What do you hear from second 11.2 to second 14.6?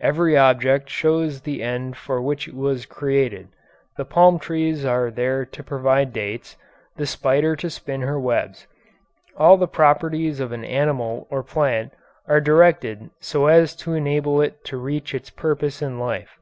or a plant are directed so as to enable